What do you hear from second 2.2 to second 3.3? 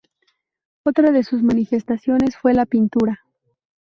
fue la pintura.